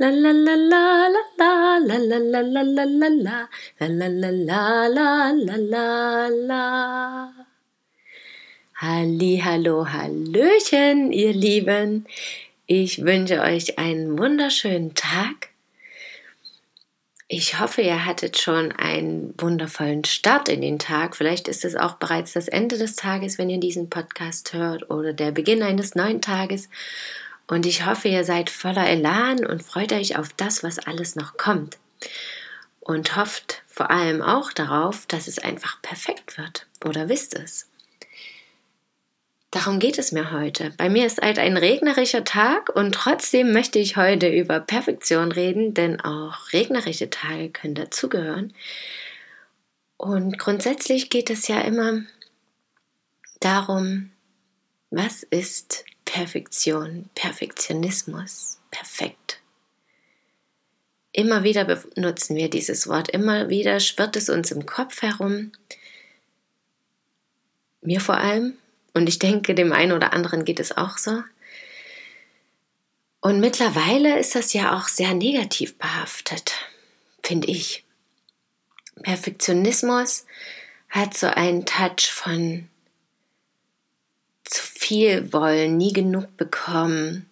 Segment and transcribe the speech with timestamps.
[0.00, 3.48] la la la la la la la la la la la
[3.80, 7.32] La la la la la la la la
[8.76, 12.06] Halli, hallo, hallöchen, ihr Lieben.
[12.66, 15.48] Ich wünsche euch einen wunderschönen Tag.
[17.26, 21.16] Ich hoffe, ihr hattet schon einen wundervollen Start in den Tag.
[21.16, 25.12] Vielleicht ist es auch bereits das Ende des Tages, wenn ihr diesen Podcast hört, oder
[25.12, 26.68] der Beginn eines neuen Tages.
[27.48, 31.36] Und ich hoffe, ihr seid voller Elan und freut euch auf das, was alles noch
[31.36, 31.78] kommt.
[32.80, 36.66] Und hofft vor allem auch darauf, dass es einfach perfekt wird.
[36.84, 37.68] Oder wisst es.
[39.50, 40.74] Darum geht es mir heute.
[40.76, 45.72] Bei mir ist halt ein regnerischer Tag und trotzdem möchte ich heute über Perfektion reden,
[45.72, 48.52] denn auch regnerische Tage können dazugehören.
[49.96, 52.02] Und grundsätzlich geht es ja immer
[53.40, 54.10] darum,
[54.90, 59.40] was ist Perfektion, Perfektionismus, perfekt.
[61.12, 65.52] Immer wieder benutzen wir dieses Wort, immer wieder schwirrt es uns im Kopf herum.
[67.82, 68.56] Mir vor allem.
[68.94, 71.22] Und ich denke, dem einen oder anderen geht es auch so.
[73.20, 76.54] Und mittlerweile ist das ja auch sehr negativ behaftet,
[77.22, 77.84] finde ich.
[79.02, 80.24] Perfektionismus
[80.88, 82.66] hat so einen Touch von
[84.48, 87.28] zu viel wollen, nie genug bekommen,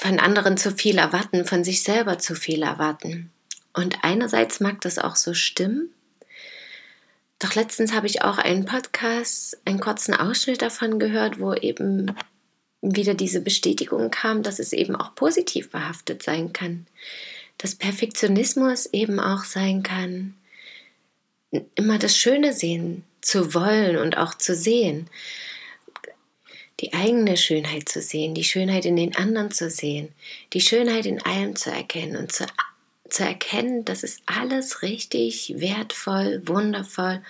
[0.00, 3.30] von anderen zu viel erwarten, von sich selber zu viel erwarten.
[3.72, 5.90] Und einerseits mag das auch so stimmen,
[7.40, 12.14] doch letztens habe ich auch einen Podcast, einen kurzen Ausschnitt davon gehört, wo eben
[12.82, 16.86] wieder diese Bestätigung kam, dass es eben auch positiv behaftet sein kann.
[17.56, 20.34] Dass Perfektionismus eben auch sein kann,
[21.74, 25.08] immer das Schöne sehen zu wollen und auch zu sehen.
[26.80, 30.14] Die eigene Schönheit zu sehen, die Schönheit in den anderen zu sehen,
[30.52, 32.46] die Schönheit in allem zu erkennen und zu,
[33.08, 37.22] zu erkennen, dass es alles richtig, wertvoll, wundervoll,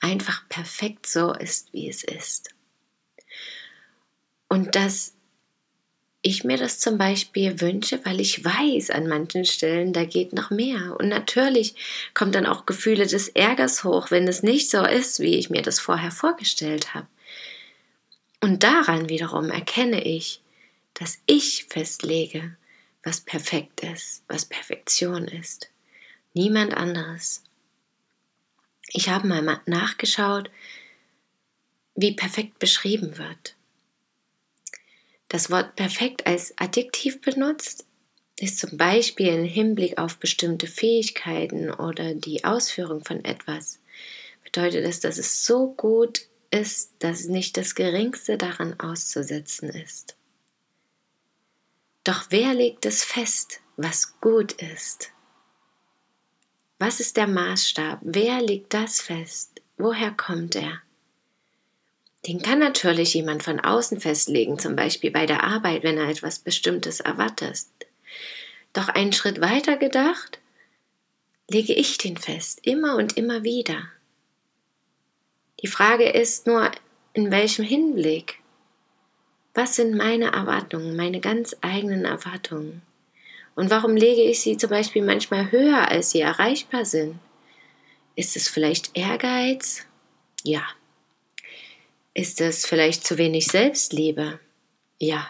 [0.00, 2.50] einfach perfekt so ist, wie es ist.
[4.48, 5.14] Und dass
[6.22, 10.50] ich mir das zum Beispiel wünsche, weil ich weiß, an manchen Stellen, da geht noch
[10.50, 10.96] mehr.
[10.98, 11.74] Und natürlich
[12.14, 15.62] kommt dann auch Gefühle des Ärgers hoch, wenn es nicht so ist, wie ich mir
[15.62, 17.08] das vorher vorgestellt habe.
[18.40, 20.40] Und daran wiederum erkenne ich,
[20.94, 22.56] dass ich festlege,
[23.02, 25.70] was perfekt ist, was Perfektion ist.
[26.34, 27.42] Niemand anderes.
[28.88, 30.50] Ich habe mal nachgeschaut,
[31.96, 33.56] wie perfekt beschrieben wird
[35.32, 37.86] das Wort perfekt als Adjektiv benutzt,
[38.38, 43.80] ist zum Beispiel im Hinblick auf bestimmte Fähigkeiten oder die Ausführung von etwas.
[44.44, 50.16] Bedeutet es, dass es so gut ist, dass nicht das Geringste daran auszusetzen ist.
[52.04, 55.12] Doch wer legt es fest, was gut ist?
[56.78, 58.00] Was ist der Maßstab?
[58.02, 59.62] Wer legt das fest?
[59.78, 60.82] Woher kommt er?
[62.26, 66.38] Den kann natürlich jemand von außen festlegen, zum Beispiel bei der Arbeit, wenn er etwas
[66.38, 67.66] Bestimmtes erwartet.
[68.72, 70.38] Doch einen Schritt weiter gedacht,
[71.50, 73.88] lege ich den fest, immer und immer wieder.
[75.62, 76.70] Die Frage ist nur,
[77.12, 78.38] in welchem Hinblick?
[79.54, 82.82] Was sind meine Erwartungen, meine ganz eigenen Erwartungen?
[83.54, 87.18] Und warum lege ich sie zum Beispiel manchmal höher, als sie erreichbar sind?
[88.14, 89.84] Ist es vielleicht Ehrgeiz?
[90.42, 90.62] Ja,
[92.14, 94.38] ist es vielleicht zu wenig Selbstliebe?
[94.98, 95.28] Ja.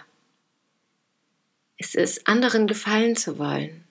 [1.76, 3.84] Ist es anderen gefallen zu wollen?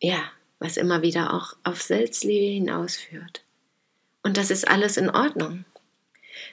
[0.00, 3.42] Ja, was immer wieder auch auf Selbstliebe hinausführt.
[4.22, 5.64] Und das ist alles in Ordnung.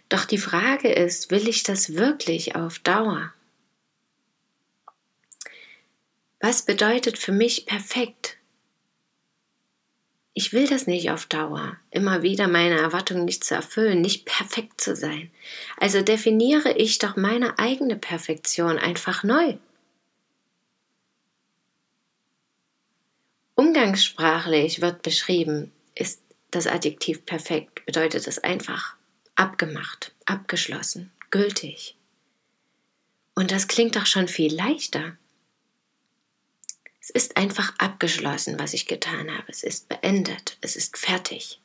[0.10, 3.34] Doch die Frage ist, will ich das wirklich auf Dauer?
[6.40, 8.38] Was bedeutet für mich perfekt?
[10.34, 14.80] Ich will das nicht auf Dauer, immer wieder meine Erwartungen nicht zu erfüllen, nicht perfekt
[14.80, 15.30] zu sein.
[15.78, 19.58] Also definiere ich doch meine eigene Perfektion einfach neu.
[23.56, 28.96] Umgangssprachlich wird beschrieben, ist das Adjektiv perfekt, bedeutet es einfach
[29.36, 31.96] abgemacht, abgeschlossen, gültig.
[33.36, 35.18] Und das klingt doch schon viel leichter.
[37.02, 39.46] Es ist einfach abgeschlossen, was ich getan habe.
[39.48, 40.58] Es ist beendet.
[40.62, 41.60] Es ist fertig.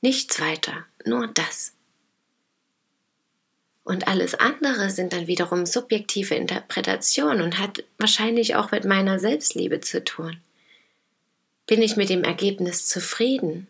[0.00, 1.74] Nichts weiter, nur das.
[3.84, 9.82] Und alles andere sind dann wiederum subjektive Interpretationen und hat wahrscheinlich auch mit meiner Selbstliebe
[9.82, 10.40] zu tun.
[11.66, 13.66] Bin ich mit dem Ergebnis zufrieden?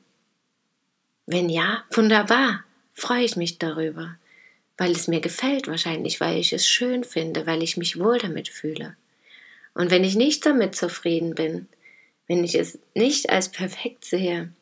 [1.27, 2.63] Wenn ja, wunderbar,
[2.93, 4.17] freue ich mich darüber,
[4.77, 8.49] weil es mir gefällt wahrscheinlich, weil ich es schön finde, weil ich mich wohl damit
[8.49, 8.97] fühle.
[9.75, 11.69] Und wenn ich nicht damit zufrieden bin,
[12.27, 14.53] wenn ich es nicht als perfekt sehe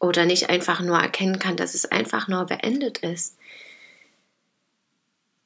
[0.00, 3.36] oder nicht einfach nur erkennen kann, dass es einfach nur beendet ist,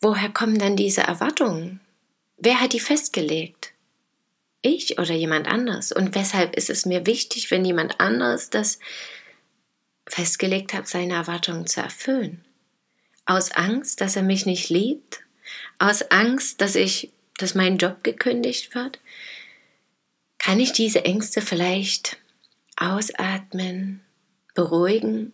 [0.01, 1.81] woher kommen dann diese Erwartungen?
[2.37, 3.73] Wer hat die festgelegt?
[4.63, 5.93] Ich oder jemand anders?
[5.93, 8.79] Und weshalb ist es mir wichtig, wenn jemand anderes das
[10.09, 12.45] festgelegt hat, seine Erwartungen zu erfüllen?
[13.25, 15.21] Aus Angst, dass er mich nicht liebt?
[15.79, 19.01] Aus Angst, dass ich, dass mein Job gekündigt wird?
[20.39, 22.19] Kann ich diese Ängste vielleicht
[22.77, 24.01] ausatmen,
[24.55, 25.33] beruhigen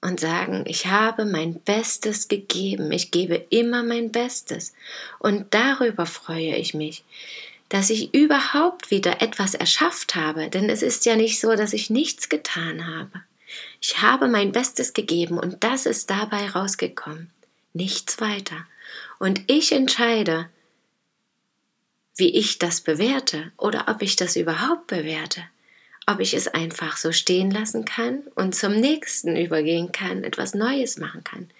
[0.00, 4.74] und sagen, ich habe mein Bestes gegeben, ich gebe immer mein Bestes
[5.18, 7.04] und darüber freue ich mich,
[7.70, 11.90] dass ich überhaupt wieder etwas erschafft habe, denn es ist ja nicht so, dass ich
[11.90, 13.22] nichts getan habe.
[13.80, 17.30] Ich habe mein Bestes gegeben und das ist dabei rausgekommen,
[17.72, 18.66] nichts weiter.
[19.18, 20.48] Und ich entscheide,
[22.16, 25.44] wie ich das bewerte oder ob ich das überhaupt bewerte
[26.06, 30.98] ob ich es einfach so stehen lassen kann und zum nächsten übergehen kann, etwas Neues
[30.98, 31.50] machen kann.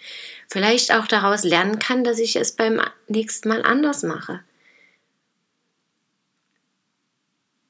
[0.48, 4.40] Vielleicht auch daraus lernen kann, dass ich es beim nächsten Mal anders mache.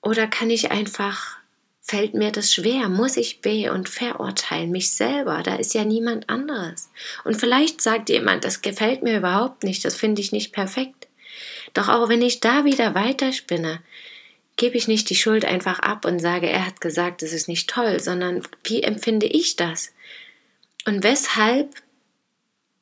[0.02, 1.36] Oder kann ich einfach,
[1.81, 6.28] fällt mir das schwer, muss ich be und verurteilen mich selber, da ist ja niemand
[6.28, 6.90] anderes.
[7.22, 11.03] Und vielleicht sagt jemand, das gefällt mir überhaupt nicht, das finde ich nicht perfekt.
[11.74, 13.82] Doch auch wenn ich da wieder weiterspinne,
[14.56, 17.68] gebe ich nicht die Schuld einfach ab und sage, er hat gesagt, es ist nicht
[17.68, 19.92] toll, sondern wie empfinde ich das?
[20.86, 21.74] Und weshalb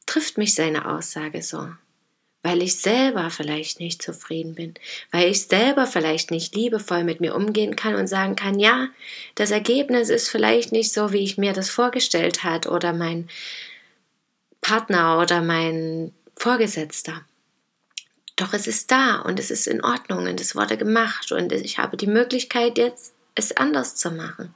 [0.07, 1.69] trifft mich seine Aussage so?
[2.43, 4.75] Weil ich selber vielleicht nicht zufrieden bin,
[5.13, 8.89] weil ich selber vielleicht nicht liebevoll mit mir umgehen kann und sagen kann, ja,
[9.37, 13.29] das Ergebnis ist vielleicht nicht so, wie ich mir das vorgestellt hat oder mein
[14.61, 17.25] Partner oder mein Vorgesetzter.
[18.43, 21.79] Doch es ist da und es ist in Ordnung und es wurde gemacht und ich
[21.79, 24.53] habe die Möglichkeit jetzt, es anders zu machen.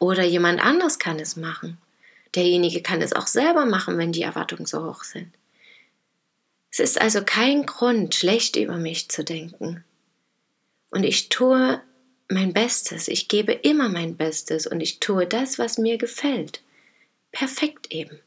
[0.00, 1.78] Oder jemand anders kann es machen.
[2.34, 5.32] Derjenige kann es auch selber machen, wenn die Erwartungen so hoch sind.
[6.72, 9.84] Es ist also kein Grund, schlecht über mich zu denken.
[10.90, 11.80] Und ich tue
[12.28, 16.60] mein Bestes, ich gebe immer mein Bestes und ich tue das, was mir gefällt.
[17.30, 18.18] Perfekt eben.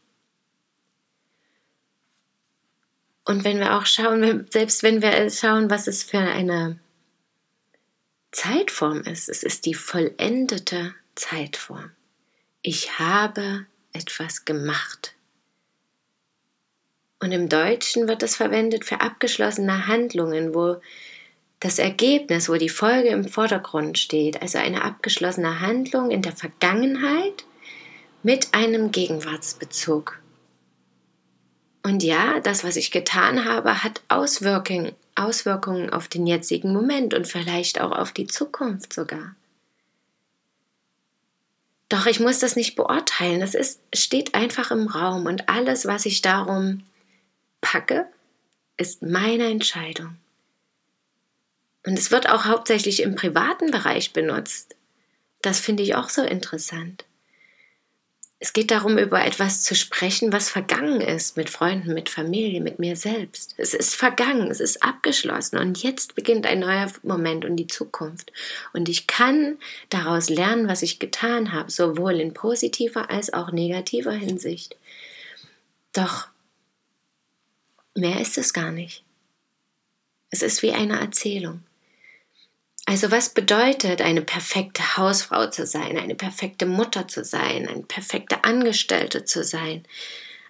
[3.26, 6.80] Und wenn wir auch schauen, selbst wenn wir schauen, was es für eine
[8.32, 11.92] Zeitform ist, es ist die vollendete Zeitform.
[12.62, 15.16] Ich habe etwas gemacht.
[17.20, 20.78] Und im Deutschen wird das verwendet für abgeschlossene Handlungen, wo
[21.60, 27.46] das Ergebnis, wo die Folge im Vordergrund steht, also eine abgeschlossene Handlung in der Vergangenheit
[28.22, 30.20] mit einem Gegenwartsbezug.
[31.86, 37.28] Und ja, das, was ich getan habe, hat Auswirkungen, Auswirkungen auf den jetzigen Moment und
[37.28, 39.36] vielleicht auch auf die Zukunft sogar.
[41.88, 43.40] Doch ich muss das nicht beurteilen.
[43.40, 46.82] Das ist, steht einfach im Raum und alles, was ich darum
[47.62, 48.08] packe,
[48.78, 50.18] ist meine Entscheidung.
[51.86, 54.76] Und es wird auch hauptsächlich im privaten Bereich benutzt.
[55.44, 57.06] Das finde ich auch so interessant.
[58.46, 62.78] Es geht darum, über etwas zu sprechen, was vergangen ist, mit Freunden, mit Familie, mit
[62.78, 63.56] mir selbst.
[63.58, 68.32] Es ist vergangen, es ist abgeschlossen und jetzt beginnt ein neuer Moment und die Zukunft.
[68.72, 69.58] Und ich kann
[69.90, 74.78] daraus lernen, was ich getan habe, sowohl in positiver als auch negativer Hinsicht.
[75.92, 76.28] Doch
[77.96, 79.04] mehr ist es gar nicht.
[80.30, 81.65] Es ist wie eine Erzählung.
[82.86, 88.44] Also was bedeutet eine perfekte Hausfrau zu sein, eine perfekte Mutter zu sein, eine perfekte
[88.44, 89.84] Angestellte zu sein?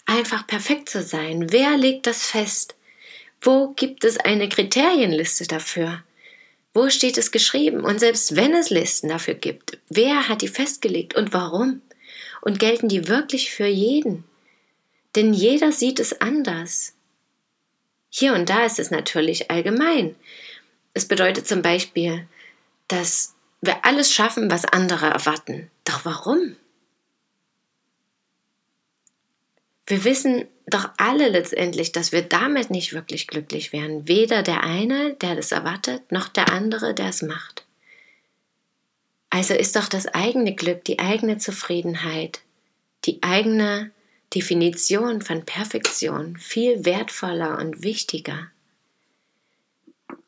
[0.06, 1.52] Einfach perfekt zu sein.
[1.52, 2.76] Wer legt das fest?
[3.42, 6.04] Wo gibt es eine Kriterienliste dafür?
[6.74, 7.86] Wo steht es geschrieben?
[7.86, 11.82] Und selbst wenn es Listen dafür gibt, wer hat die festgelegt und warum?
[12.42, 14.26] Und gelten die wirklich für jeden?
[15.16, 16.94] Denn jeder sieht es anders.
[18.10, 20.16] Hier und da ist es natürlich allgemein.
[20.96, 22.26] Es bedeutet zum Beispiel,
[22.88, 25.70] dass wir alles schaffen, was andere erwarten.
[25.84, 26.56] Doch warum?
[29.86, 34.08] Wir wissen doch alle letztendlich, dass wir damit nicht wirklich glücklich wären.
[34.08, 37.66] Weder der eine, der das erwartet, noch der andere, der es macht.
[39.30, 42.40] Also ist doch das eigene Glück, die eigene Zufriedenheit,
[43.04, 43.92] die eigene
[44.34, 48.50] Definition von Perfektion viel wertvoller und wichtiger.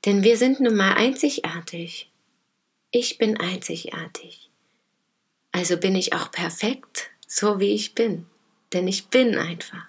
[0.05, 2.11] Denn wir sind nun mal einzigartig.
[2.91, 4.49] Ich bin einzigartig.
[5.51, 8.25] Also bin ich auch perfekt, so wie ich bin.
[8.73, 9.85] Denn ich bin einfach.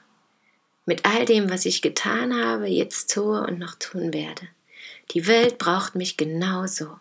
[0.86, 4.48] Mit all dem, was ich getan habe, jetzt tue und noch tun werde.
[5.10, 6.98] Die Welt braucht mich genauso.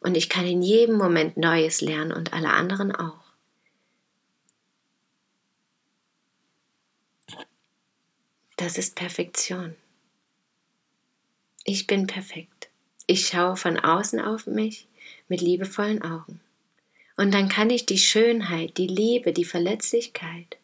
[0.00, 3.24] Und ich kann in jedem Moment Neues lernen und alle anderen auch.
[8.56, 9.74] Das ist Perfektion.
[11.66, 12.68] Ich bin perfekt.
[13.06, 14.86] Ich schaue von außen auf mich
[15.28, 16.40] mit liebevollen Augen.
[17.16, 20.58] Und dann kann ich die Schönheit, die Liebe, die Verletzlichkeit,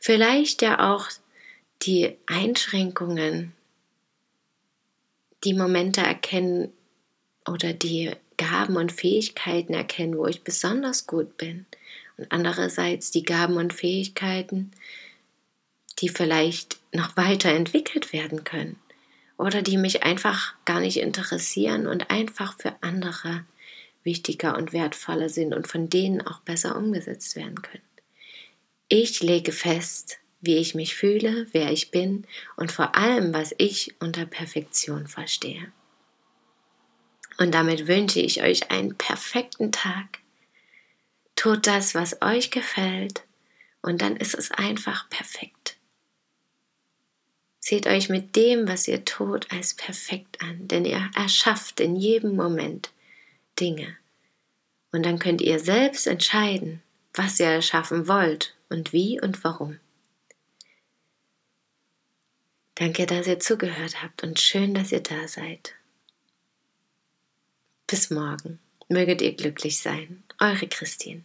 [0.00, 1.08] vielleicht ja auch
[1.82, 3.52] die Einschränkungen,
[5.44, 6.72] die Momente erkennen
[7.46, 11.66] oder die Gaben und Fähigkeiten erkennen, wo ich besonders gut bin.
[12.16, 14.72] Und andererseits die Gaben und Fähigkeiten,
[16.00, 18.80] die vielleicht noch weiterentwickelt werden können
[19.38, 23.44] oder die mich einfach gar nicht interessieren und einfach für andere
[24.02, 27.82] wichtiger und wertvoller sind und von denen auch besser umgesetzt werden können.
[28.88, 32.26] Ich lege fest, wie ich mich fühle, wer ich bin
[32.56, 35.72] und vor allem, was ich unter Perfektion verstehe.
[37.38, 40.20] Und damit wünsche ich euch einen perfekten Tag.
[41.34, 43.24] Tut das, was euch gefällt,
[43.82, 45.75] und dann ist es einfach perfekt.
[47.68, 52.36] Seht euch mit dem, was ihr tut, als perfekt an, denn ihr erschafft in jedem
[52.36, 52.92] Moment
[53.58, 53.96] Dinge.
[54.92, 56.80] Und dann könnt ihr selbst entscheiden,
[57.12, 59.80] was ihr erschaffen wollt und wie und warum.
[62.76, 65.74] Danke, dass ihr zugehört habt und schön, dass ihr da seid.
[67.88, 68.60] Bis morgen.
[68.88, 70.22] Möget ihr glücklich sein.
[70.38, 71.24] Eure Christine.